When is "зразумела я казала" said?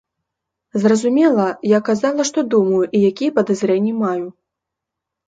0.85-2.25